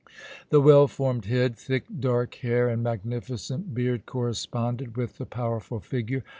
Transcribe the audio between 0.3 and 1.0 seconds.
The well